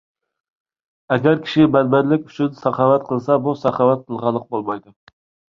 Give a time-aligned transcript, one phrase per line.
[1.15, 4.99] ئەگەر كىشى مەنمەنلىك ئۈچۈن ساخاۋەت قىلسا، بۇ ساخاۋەت قىلغانلىق بولمايدۇ.